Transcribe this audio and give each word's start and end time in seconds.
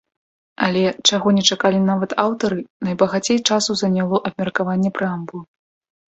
Але, 0.67 0.83
чаго 1.09 1.27
не 1.39 1.41
чакалі 1.55 1.81
нават 1.89 2.15
аўтары, 2.23 2.57
найбагацей 2.87 3.39
часу 3.49 3.71
заняло 3.83 4.15
абмеркаванне 4.31 4.89
прэамбулы. 5.01 5.43